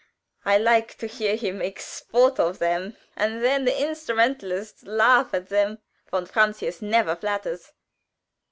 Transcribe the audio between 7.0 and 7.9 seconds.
flatters."